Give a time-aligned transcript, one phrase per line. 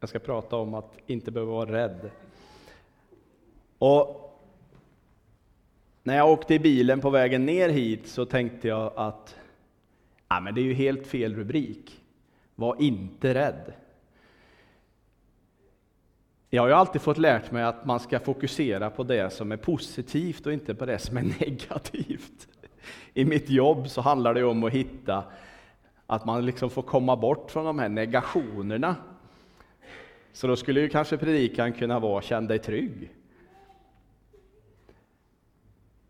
[0.00, 2.10] Jag ska prata om att inte behöva vara rädd.
[3.78, 4.20] Och
[6.02, 9.36] när jag åkte i bilen på vägen ner hit så tänkte jag att
[10.28, 12.00] ja, men det är ju helt fel rubrik.
[12.54, 13.72] Var inte rädd.
[16.50, 19.56] Jag har ju alltid fått lärt mig att man ska fokusera på det som är
[19.56, 22.48] positivt och inte på det som är negativt.
[23.14, 25.24] I mitt jobb så handlar det om att hitta
[26.06, 28.96] att man liksom får komma bort från de här negationerna.
[30.32, 33.10] Så då skulle ju kanske predikan kunna vara Känn dig trygg.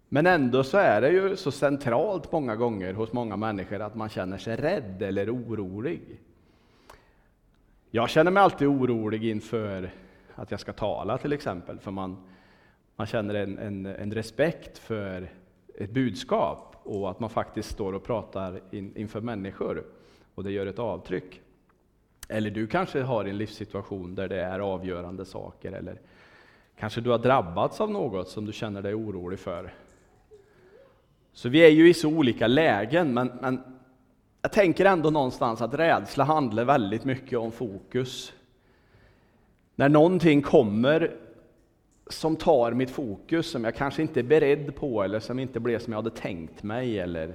[0.09, 4.09] Men ändå så är det ju så centralt många gånger hos många människor att man
[4.09, 6.21] känner sig rädd eller orolig.
[7.91, 9.91] Jag känner mig alltid orolig inför
[10.35, 12.17] att jag ska tala till exempel, för man,
[12.97, 15.31] man känner en, en, en respekt för
[15.75, 19.85] ett budskap och att man faktiskt står och pratar in, inför människor
[20.35, 21.41] och det gör ett avtryck.
[22.31, 26.01] Eller du kanske har en livssituation där det är avgörande saker, eller
[26.79, 29.75] kanske du har drabbats av något som du känner dig orolig för.
[31.33, 33.61] Så vi är ju i så olika lägen, men, men
[34.43, 38.33] jag tänker ändå någonstans att rädsla handlar väldigt mycket om fokus.
[39.75, 41.17] När någonting kommer
[42.07, 45.79] som tar mitt fokus, som jag kanske inte är beredd på eller som inte blev
[45.79, 47.35] som jag hade tänkt mig eller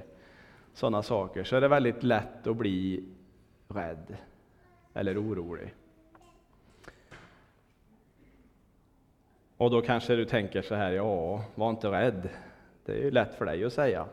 [0.74, 3.04] sådana saker, så är det väldigt lätt att bli
[3.68, 4.16] rädd
[4.96, 5.74] eller orolig.
[9.56, 12.28] Och då kanske du tänker så här, ja, var inte rädd.
[12.84, 14.06] Det är ju lätt för dig att säga.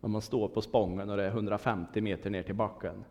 [0.00, 3.04] När man står på spången och det är 150 meter ner till backen.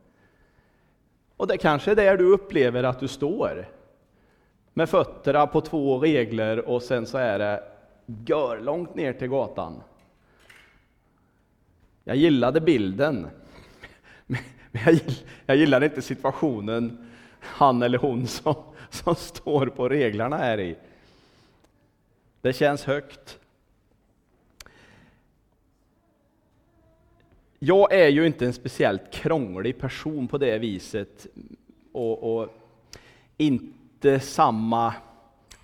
[1.37, 3.67] Och det kanske är där du upplever att du står.
[4.73, 7.63] Med fötterna på två regler och sen så är det
[8.05, 9.81] gör långt ner till gatan.
[12.03, 13.27] Jag gillade bilden.
[14.75, 15.01] Men jag,
[15.45, 17.07] jag gillar inte situationen,
[17.39, 18.55] han eller hon som,
[18.89, 20.75] som står på reglerna här i.
[22.41, 23.39] Det känns högt.
[27.59, 31.27] Jag är ju inte en speciellt krånglig person på det viset
[31.91, 32.49] och, och
[33.37, 34.93] inte samma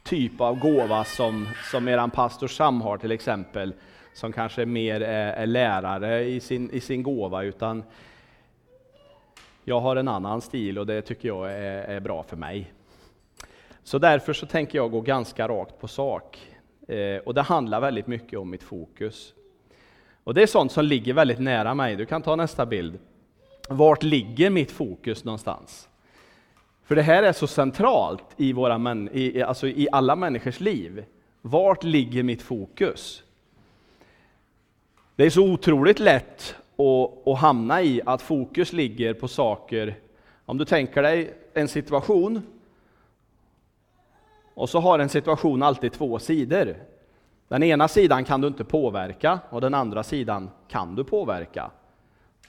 [0.03, 3.73] typ av gåva som, som eran pastor Sam har till exempel,
[4.13, 7.83] som kanske mer är, är lärare i sin, i sin gåva, utan
[9.63, 12.73] jag har en annan stil och det tycker jag är, är bra för mig.
[13.83, 16.39] Så därför så tänker jag gå ganska rakt på sak.
[16.87, 19.33] Eh, och det handlar väldigt mycket om mitt fokus.
[20.23, 21.95] Och det är sånt som ligger väldigt nära mig.
[21.95, 22.99] Du kan ta nästa bild.
[23.69, 25.89] Vart ligger mitt fokus någonstans?
[26.83, 31.05] För det här är så centralt i, våra män, i, alltså i alla människors liv.
[31.41, 33.23] Vart ligger mitt fokus?
[35.15, 39.99] Det är så otroligt lätt och, och hamna i att fokus ligger på saker,
[40.45, 42.41] om du tänker dig en situation,
[44.53, 46.75] och så har en situation alltid två sidor.
[47.47, 51.71] Den ena sidan kan du inte påverka och den andra sidan kan du påverka.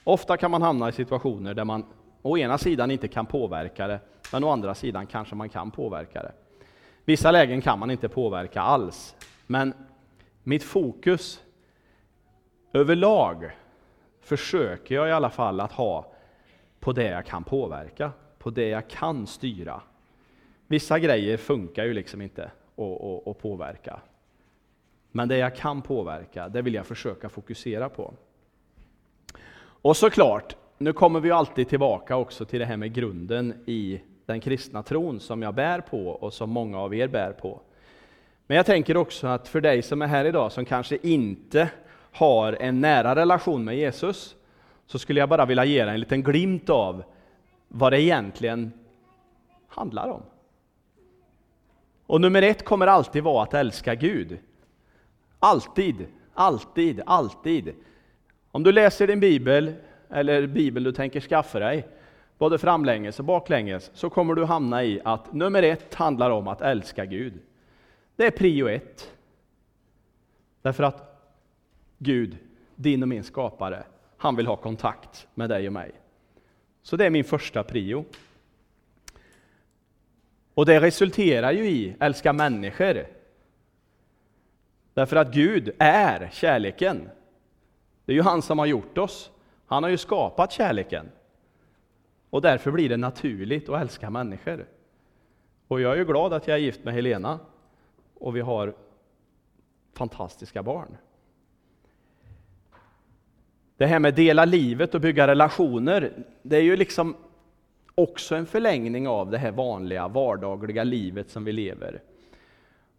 [0.03, 1.85] Ofta kan man hamna i situationer där man
[2.21, 3.99] å ena sidan inte kan påverka det,
[4.31, 6.31] men å andra sidan kanske man kan påverka det.
[7.05, 9.15] Vissa lägen kan man inte påverka alls,
[9.47, 9.73] men
[10.43, 11.41] mitt fokus
[12.73, 13.51] överlag
[14.23, 16.13] försöker jag i alla fall att ha
[16.79, 19.81] på det jag kan påverka, på det jag kan styra.
[20.67, 22.51] Vissa grejer funkar ju liksom inte
[23.25, 23.99] att påverka.
[25.11, 28.13] Men det jag kan påverka, det vill jag försöka fokusera på.
[29.57, 34.39] Och såklart, nu kommer vi alltid tillbaka också till det här med grunden i den
[34.39, 37.61] kristna tron som jag bär på och som många av er bär på.
[38.47, 41.69] Men jag tänker också att för dig som är här idag som kanske inte
[42.13, 44.35] har en nära relation med Jesus,
[44.85, 47.03] så skulle jag bara vilja ge dig en liten glimt av
[47.67, 48.71] vad det egentligen
[49.67, 50.21] handlar om.
[52.05, 54.39] Och nummer ett kommer alltid vara att älska Gud.
[55.39, 57.73] Alltid, alltid, alltid.
[58.51, 59.73] Om du läser din bibel,
[60.09, 61.87] eller Bibeln du tänker skaffa dig,
[62.37, 66.61] både framlänges och baklänges, så kommer du hamna i att nummer ett handlar om att
[66.61, 67.33] älska Gud.
[68.15, 69.11] Det är prio ett.
[70.61, 71.12] Därför att
[72.03, 72.37] Gud,
[72.75, 73.83] din och min skapare,
[74.17, 75.91] han vill ha kontakt med dig och mig.
[76.81, 78.05] Så det är min första prio.
[80.53, 83.07] Och det resulterar ju i älska människor.
[84.93, 87.09] Därför att Gud är kärleken.
[88.05, 89.31] Det är ju han som har gjort oss.
[89.65, 91.09] Han har ju skapat kärleken.
[92.29, 94.67] Och därför blir det naturligt att älska människor.
[95.67, 97.39] Och jag är ju glad att jag är gift med Helena.
[98.13, 98.75] Och vi har
[99.93, 100.97] fantastiska barn.
[103.83, 107.15] Det här med dela livet och bygga relationer, det är ju liksom
[107.95, 112.01] Också en förlängning av det här vanliga vardagliga livet som vi lever.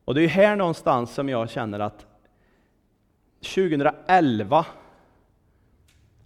[0.04, 2.06] Och det är här någonstans som jag känner att
[3.54, 4.66] 2011,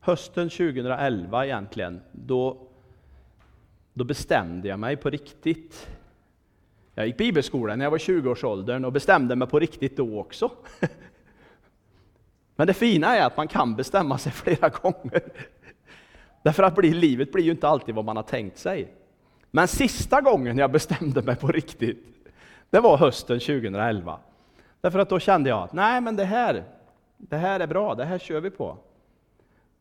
[0.01, 2.69] hösten 2011 egentligen, då,
[3.93, 5.89] då bestämde jag mig på riktigt.
[6.95, 10.51] Jag gick bibelskolan när jag var 20-årsåldern och bestämde mig på riktigt då också.
[12.59, 15.23] Men det fina är att man kan bestämma sig flera gånger.
[16.43, 18.93] Därför att livet blir ju inte alltid vad man har tänkt sig.
[19.51, 22.05] Men sista gången jag bestämde mig på riktigt,
[22.71, 24.19] det var hösten 2011.
[24.81, 26.65] Därför att då kände jag att nej, men det här,
[27.17, 28.77] det här är bra, det här kör vi på.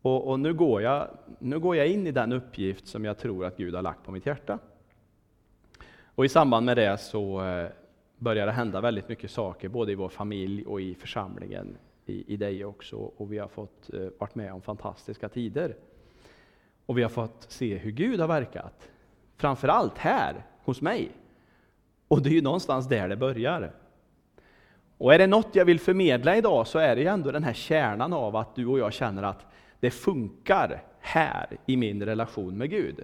[0.02, 1.08] Och, och, nu, går jag,
[1.40, 4.12] nu går jag in i den uppgift som jag tror att Gud har lagt på
[4.12, 4.60] mitt hjärta.
[6.16, 7.72] Och i samband med det så eh, börjar
[8.18, 11.78] började det hända väldigt mycket saker, både i vår familj och i församlingen,
[12.10, 12.96] i, i dig också.
[12.96, 15.76] Och vi har fått eh, varit med om fantastiska tider.
[16.86, 18.90] Och vi har fått se hur Gud har verkat.
[19.38, 21.12] Framförallt här, hos mig.
[22.08, 23.74] Och det är ju någonstans där det börjar.
[24.98, 27.54] Och är det något jag vill förmedla idag så är det ju ändå den här
[27.54, 29.46] kärnan av att du och jag känner att
[29.80, 33.04] det funkar här i min relation med Gud.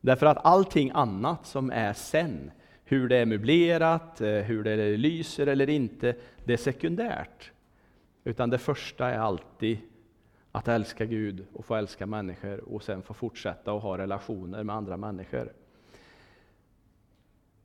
[0.00, 2.50] Därför att allting annat som är sen,
[2.84, 7.52] hur det är möblerat, eh, hur det lyser eller inte, det är sekundärt.
[8.24, 9.78] Utan det första är alltid
[10.52, 14.76] att älska Gud och få älska människor och sen få fortsätta att ha relationer med
[14.76, 15.52] andra människor.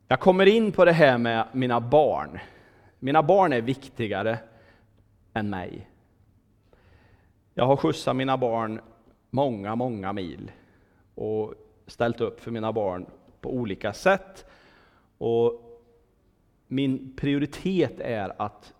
[0.07, 2.39] Jag kommer in på det här med mina barn.
[2.99, 4.39] Mina barn är viktigare
[5.33, 5.89] än mig.
[7.53, 8.81] Jag har skjutsat mina barn
[9.29, 10.51] många, många mil
[11.15, 11.53] och
[11.87, 13.05] ställt upp för mina barn
[13.41, 14.45] på olika sätt.
[15.17, 15.61] Och
[16.67, 18.73] min prioritet är att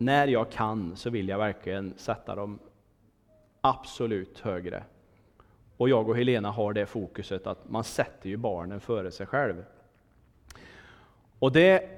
[0.00, 2.58] när jag kan så vill jag verkligen sätta dem
[3.60, 4.82] absolut högre.
[5.76, 9.64] Och jag och Helena har det fokuset att man sätter ju barnen före sig själv.
[11.38, 11.88] Och det,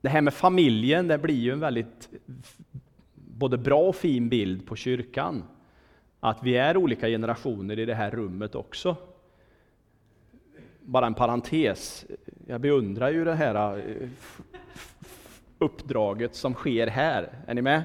[0.00, 2.08] det här med familjen, det blir ju en väldigt
[3.14, 5.42] både bra och fin bild på kyrkan.
[6.20, 8.96] Att vi är olika generationer i det här rummet också.
[10.80, 12.06] Bara en parentes,
[12.46, 14.08] jag beundrar ju det här eh,
[15.60, 17.28] uppdraget som sker här.
[17.46, 17.82] Är ni med?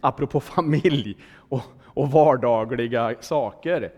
[0.00, 3.92] Apropå familj och, och vardagliga saker.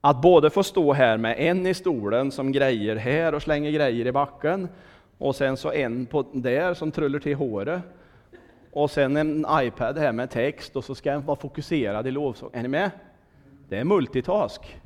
[0.00, 4.06] Att både få stå här med en i stolen som grejer här och slänger grejer
[4.06, 4.68] i backen,
[5.18, 7.82] och sen så en på där som trullar till håret,
[8.72, 12.50] och sen en iPad här med text, och så ska en vara fokuserad i lovsång.
[12.52, 12.90] Är ni med?
[13.68, 14.80] Det är multitask.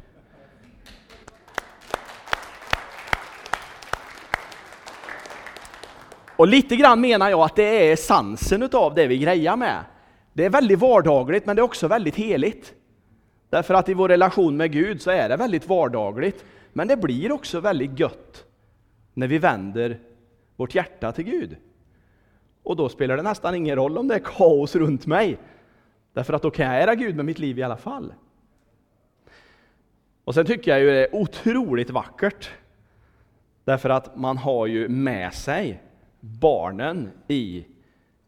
[6.40, 9.84] Och lite grann menar jag att det är essensen utav det vi grejar med.
[10.32, 12.74] Det är väldigt vardagligt, men det är också väldigt heligt.
[13.50, 17.32] Därför att i vår relation med Gud så är det väldigt vardagligt, men det blir
[17.32, 18.44] också väldigt gött
[19.14, 19.98] när vi vänder
[20.56, 21.56] vårt hjärta till Gud.
[22.62, 25.38] Och då spelar det nästan ingen roll om det är kaos runt mig,
[26.12, 28.14] därför att då kan jag ära Gud med mitt liv i alla fall.
[30.24, 32.50] Och sen tycker jag ju det är otroligt vackert,
[33.64, 35.82] därför att man har ju med sig
[36.20, 37.64] barnen i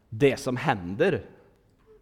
[0.09, 1.21] det som händer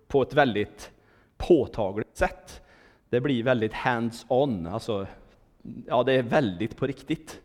[0.08, 0.92] på ett väldigt
[1.38, 2.62] påtagligt sätt.
[3.10, 5.08] Det blir väldigt hands-on, alltså,
[5.88, 7.42] ja det är väldigt på riktigt.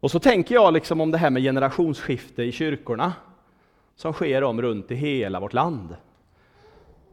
[0.00, 3.12] Och så tänker jag liksom om det här med generationsskifte i kyrkorna,
[3.94, 5.96] som sker om runt i hela vårt land.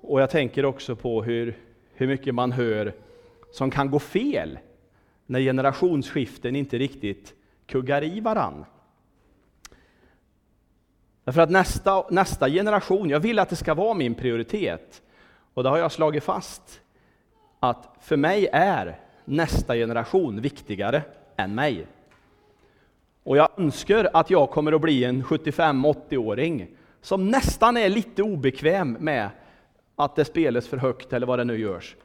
[0.01, 1.57] Och jag tänker också på hur,
[1.93, 2.93] hur mycket man hör
[3.51, 4.59] som kan gå fel,
[5.25, 7.33] när generationsskiften inte riktigt
[7.65, 8.65] kuggar i varann.
[11.23, 15.01] Därför att nästa, nästa generation, jag vill att det ska vara min prioritet.
[15.53, 16.81] Och det har jag slagit fast,
[17.59, 21.01] att för mig är nästa generation viktigare
[21.35, 21.87] än mig.
[23.23, 26.67] Och jag önskar att jag kommer att bli en 75-80-åring
[27.01, 29.29] som nästan är lite obekväm med
[29.95, 31.95] att det spelas för högt eller vad det nu görs.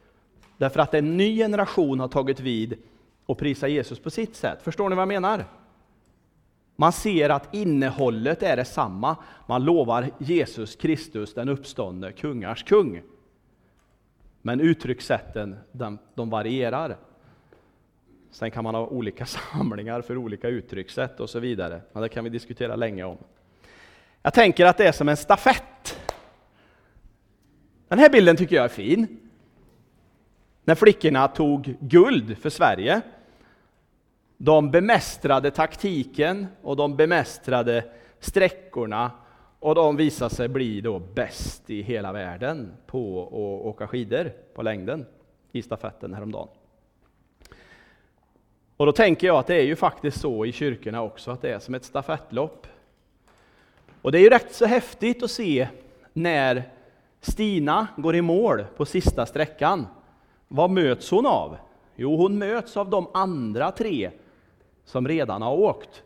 [0.57, 2.77] Därför att en ny generation har tagit vid
[3.25, 4.59] och prisar Jesus på sitt sätt.
[4.61, 5.45] Förstår ni vad jag menar?
[6.79, 9.17] Man ser att innehållet är detsamma.
[9.45, 13.01] Man lovar Jesus Kristus, den uppståndne, kungars kung.
[14.41, 16.97] Men uttryckssätten, de, de varierar.
[18.31, 21.81] Sen kan man ha olika samlingar för olika uttryckssätt och så vidare.
[21.93, 23.17] Men det kan vi diskutera länge om.
[24.21, 25.99] Jag tänker att det är som en stafett.
[27.87, 29.19] Den här bilden tycker jag är fin.
[30.63, 33.01] När flickorna tog guld för Sverige
[34.41, 37.83] de bemästrade taktiken och de bemästrade
[38.19, 39.11] sträckorna
[39.59, 44.61] och de visade sig bli då bäst i hela världen på att åka skidor på
[44.61, 45.05] längden
[45.51, 46.47] i stafetten häromdagen.
[48.77, 51.53] Och då tänker jag att det är ju faktiskt så i kyrkorna också, att det
[51.53, 52.67] är som ett stafettlopp.
[54.01, 55.67] Och det är ju rätt så häftigt att se
[56.13, 56.63] när
[57.21, 59.87] Stina går i mål på sista sträckan.
[60.47, 61.57] Vad möts hon av?
[61.95, 64.11] Jo, hon möts av de andra tre
[64.89, 66.03] som redan har åkt.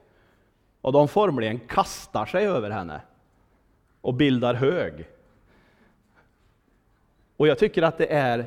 [0.82, 3.02] Och de formligen kastar sig över henne
[4.02, 5.10] och bildar hög.
[7.38, 8.46] Och jag tycker att det är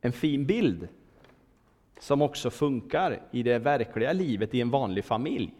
[0.00, 0.88] en fin bild
[2.00, 5.54] som också funkar i det verkliga livet i en vanlig familj.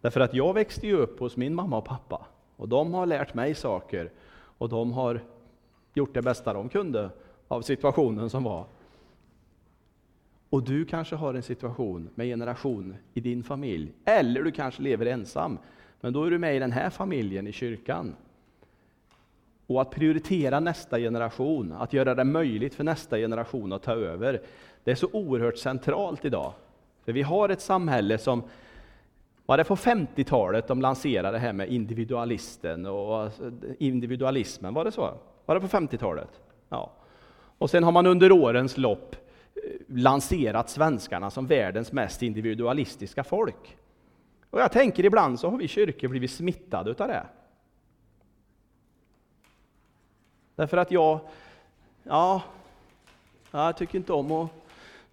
[0.00, 2.26] Därför att jag växte ju upp hos min mamma och pappa
[2.56, 4.10] och de har lärt mig saker
[4.58, 5.20] och de har
[5.94, 7.10] gjort det bästa de kunde
[7.48, 8.64] av situationen som var.
[10.56, 15.06] Och du kanske har en situation med generation i din familj, eller du kanske lever
[15.06, 15.58] ensam,
[16.00, 18.14] men då är du med i den här familjen i kyrkan.
[19.66, 24.42] Och att prioritera nästa generation, att göra det möjligt för nästa generation att ta över,
[24.84, 26.52] det är så oerhört centralt idag.
[27.04, 28.42] För vi har ett samhälle som,
[29.46, 33.30] var det på 50-talet de lanserade det här med individualisten och
[33.78, 35.14] individualismen, var det så?
[35.46, 36.40] Var det på 50-talet?
[36.68, 36.92] Ja.
[37.58, 39.16] Och sen har man under årens lopp
[39.86, 43.76] lanserat svenskarna som världens mest individualistiska folk.
[44.50, 47.26] Och jag tänker ibland så har vi kyrkor blivit smittade utav det.
[50.56, 51.20] Därför att jag,
[52.02, 52.42] ja,
[53.50, 54.50] jag tycker inte om att,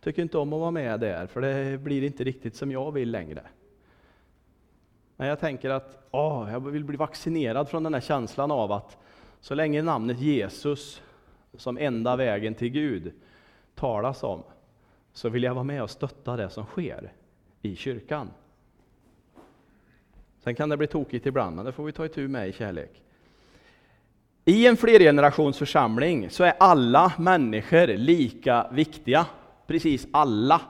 [0.02, 3.12] tycker inte om att vara med där, för det blir inte riktigt som jag vill
[3.12, 3.42] längre.
[5.16, 8.98] Men jag tänker att åh, jag vill bli vaccinerad från den här känslan av att
[9.42, 11.02] så länge namnet Jesus
[11.58, 13.14] som enda vägen till Gud
[13.76, 14.44] talas om,
[15.14, 17.12] så vill jag vara med och stötta det som sker
[17.62, 18.30] i kyrkan.
[20.44, 23.04] Sen kan det bli tokigt ibland, men det får vi ta itu med i kärlek.
[24.46, 29.26] I en flergenerationsförsamling så är alla människor lika viktiga.
[29.68, 30.62] Precis alla.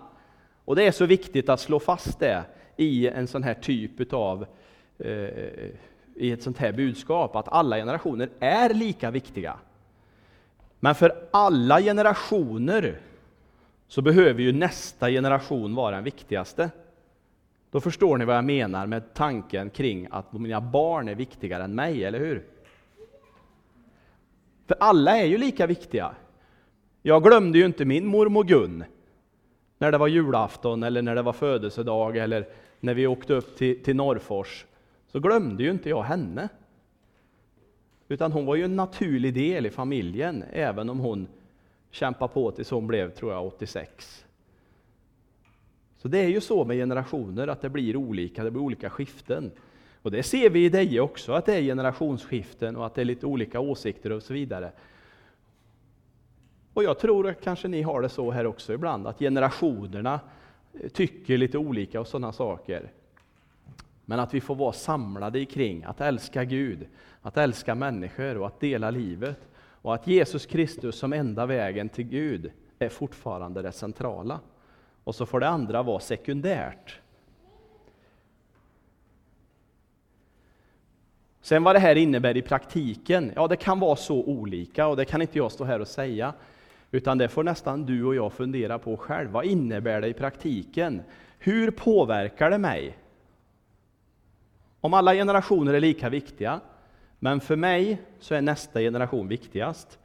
[0.66, 2.44] Och det är så viktigt att slå fast det
[2.76, 4.46] i en sån här typ av
[4.98, 5.70] eh,
[6.16, 9.58] i ett sånt här budskap, att alla generationer är lika viktiga.
[10.84, 13.00] Men för alla generationer
[13.88, 16.70] så behöver ju nästa generation vara den viktigaste.
[17.72, 21.76] Då förstår ni vad jag menar med tanken kring att mina barn är viktigare än
[21.76, 22.44] mig, eller hur?
[24.68, 26.16] För alla är ju lika viktiga.
[27.02, 28.84] Jag glömde ju inte min mormor Gun
[29.78, 32.48] när det var julafton eller när det var födelsedag eller
[32.80, 34.66] när vi åkte upp till, till Norrfors.
[35.12, 36.50] Så glömde ju inte jag henne.
[38.14, 41.28] Utan hon var ju en naturlig del i familjen, även om hon
[41.92, 44.26] kämpade på tills hon blev, tror jag, 86.
[45.98, 49.52] Så det är ju så med generationer, att det blir olika, det blir olika skiften.
[50.02, 53.06] Och det ser vi i Deje också, att det är generationsskiften och att det är
[53.06, 54.72] lite olika åsikter och så vidare.
[56.74, 60.20] Och jag tror att kanske ni har det så här också ibland, att generationerna
[60.92, 62.92] tycker lite olika och sådana saker.
[64.06, 66.88] Men att vi får vara samlade kring att älska Gud,
[67.22, 69.48] att älska människor och att dela livet.
[69.56, 74.40] Och att Jesus Kristus som enda vägen till Gud är fortfarande det centrala.
[75.04, 77.00] Och så får det andra vara sekundärt.
[81.42, 85.06] Sen vad det här innebär i praktiken, ja det kan vara så olika och det
[85.06, 86.34] kan inte jag stå här och säga.
[86.92, 89.30] Utan det får nästan du och jag fundera på själv.
[89.30, 91.02] Vad innebär det i praktiken?
[91.40, 92.98] Hur påverkar det mig?
[94.84, 96.62] Om alla generationer är lika viktiga,
[97.20, 100.00] men för mig så är nästa generation viktigast.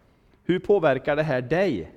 [0.45, 1.93] Hur påverkar det här dig?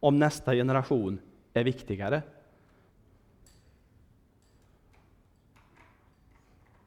[0.00, 1.18] Om nästa generation
[1.54, 2.22] är viktigare?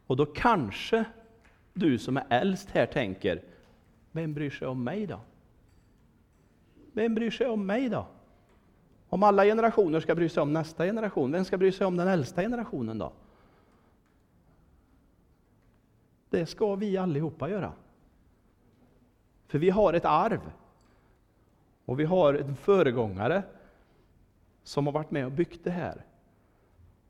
[0.08, 1.06] Och då kanske
[1.74, 3.42] du som är äldst här tänker,
[4.12, 5.20] vem bryr sig om mig då?
[6.94, 8.08] Vem bryr sig om mig då?
[9.10, 12.08] Om alla generationer ska bry sig om nästa generation, vem ska bry sig om den
[12.08, 13.14] äldsta generationen då?
[16.30, 17.74] Det ska vi allihopa göra.
[19.48, 20.52] För vi har ett arv.
[21.86, 23.44] Och vi har en föregångare
[24.64, 26.06] som har varit med och byggt det här.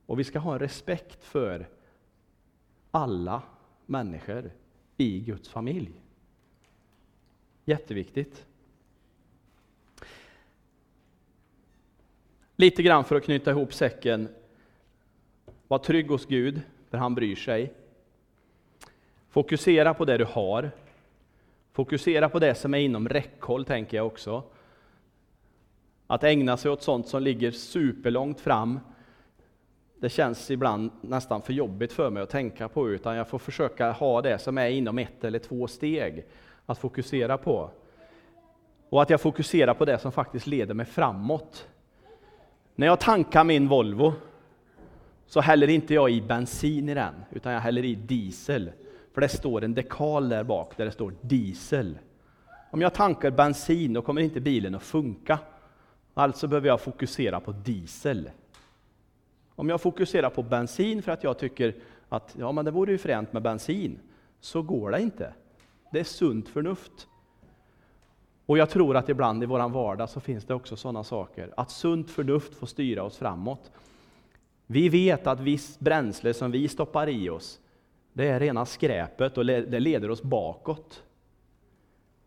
[0.06, 1.68] Och vi ska ha en respekt för
[2.92, 3.42] alla
[3.86, 4.52] människor
[4.98, 6.02] i Guds familj.
[7.66, 8.46] Jätteviktigt.
[12.56, 14.30] Lite grann för att knyta ihop säcken.
[15.68, 17.74] Var trygg hos Gud, för han bryr sig.
[19.30, 20.72] Fokusera på det du har.
[21.72, 24.44] Fokusera på det som är inom räckhåll, tänker jag också.
[26.08, 28.80] Att ägna sig åt sånt som ligger superlångt fram,
[30.00, 33.92] det känns ibland nästan för jobbigt för mig att tänka på, utan jag får försöka
[33.92, 36.26] ha det som är inom ett eller två steg
[36.66, 37.70] att fokusera på.
[38.90, 41.68] Och att jag fokuserar på det som faktiskt leder mig framåt.
[42.76, 44.14] När jag tankar min Volvo
[45.28, 48.72] så häller inte jag i bensin i den, utan jag häller i diesel.
[49.14, 51.98] För det står en dekal där bak där det står diesel.
[52.72, 55.40] Om jag tankar bensin då kommer inte bilen att funka.
[56.14, 58.30] Alltså behöver jag fokusera på diesel.
[59.56, 61.76] Om jag fokuserar på bensin för att jag tycker
[62.10, 64.00] att ja, men det vore ju fränt med bensin,
[64.40, 65.34] så går det inte.
[65.92, 67.08] Det är sunt förnuft.
[68.46, 71.72] Och jag tror att ibland i vår vardag så finns det också sådana saker, att
[71.72, 73.72] sunt förnuft får styra oss framåt.
[74.66, 77.60] Vi vet att visst bränsle som vi stoppar i oss,
[78.20, 81.04] det är rena skräpet och det leder oss bakåt.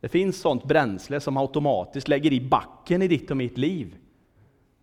[0.00, 3.96] Det finns sånt bränsle som automatiskt lägger i backen i ditt och mitt liv.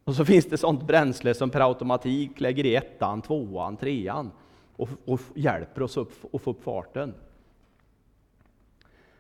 [0.03, 4.31] Och så finns det sånt bränsle som per automatik lägger i ettan, tvåan, trean
[4.75, 7.13] och, och hjälper oss upp, att få upp farten.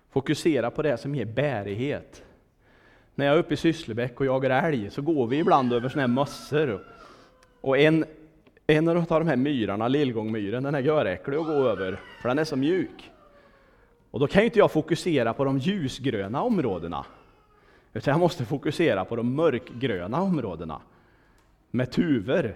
[0.09, 2.23] Fokusera på det som ger bärighet.
[3.15, 6.01] När jag är uppe i Sysslebäck och jagar älg så går vi ibland över såna
[6.01, 6.85] här mössor.
[7.61, 8.05] Och en,
[8.69, 12.43] en av de här myrarna, lillgångmyren, den är göräcklig att gå över, för den är
[12.43, 13.11] så mjuk.
[14.11, 17.05] Och då kan ju inte jag fokusera på de ljusgröna områdena,
[17.93, 20.81] utan jag måste fokusera på de mörkgröna områdena.
[21.71, 22.55] Med tuvor,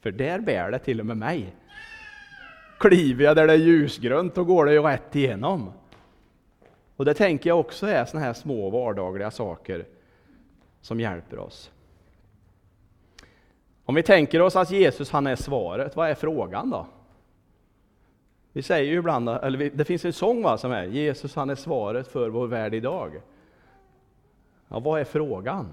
[0.00, 1.54] för där bär det till och med mig.
[2.78, 5.72] Kliver jag där det är ljusgrönt, då går det ju rätt igenom.
[6.96, 9.84] Och det tänker jag också är sådana här små vardagliga saker
[10.80, 11.71] som hjälper oss.
[13.84, 16.86] Om vi tänker oss att Jesus han är svaret, vad är frågan då?
[18.52, 21.54] Vi säger ju ibland, eller det finns en sång va, som är Jesus han är
[21.54, 23.20] svaret för vår värld idag.
[24.68, 25.68] Ja, vad är frågan?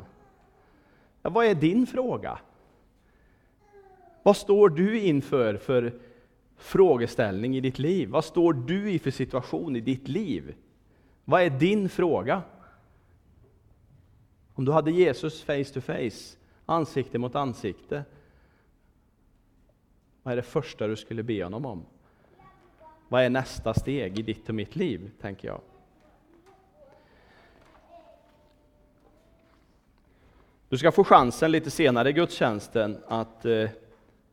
[1.21, 2.39] Ja, vad är din fråga?
[4.23, 5.93] Vad står du inför för
[6.57, 8.09] frågeställning i ditt liv?
[8.09, 10.55] Vad står du i för situation i ditt liv?
[11.25, 12.41] Vad är din fråga?
[14.53, 16.37] Om du hade Jesus face to face,
[16.69, 18.03] ansikte mot ansikte,
[20.23, 21.85] vad är det första du skulle be honom om?
[23.07, 25.61] Vad är nästa steg i ditt och mitt liv, tänker jag.
[30.69, 33.69] Du ska få chansen lite senare i gudstjänsten att eh,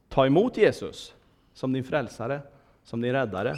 [0.09, 1.15] ta emot Jesus
[1.53, 2.41] som din frälsare,
[2.85, 3.55] som din räddare.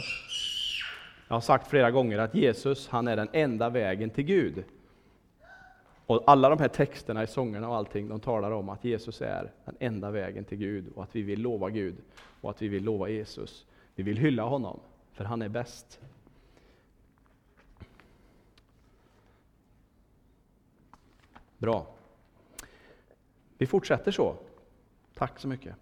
[1.27, 4.63] Jag har sagt flera gånger att Jesus, han är den enda vägen till Gud.
[6.09, 9.51] Och alla de här texterna i sångerna och allting, de talar om att Jesus är
[9.65, 11.95] den enda vägen till Gud och att vi vill lova Gud
[12.41, 13.65] och att vi vill lova Jesus.
[13.95, 14.79] Vi vill hylla honom,
[15.13, 15.99] för han är bäst.
[21.57, 21.87] Bra.
[23.57, 24.35] Vi fortsätter så.
[25.13, 25.75] Tack så mycket.